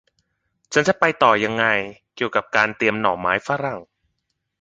[0.73, 1.65] ฉันจะไปต่อยังไง
[2.15, 3.79] เกี่ยวกับการเตรียมหน่อไม้ฝรั่ง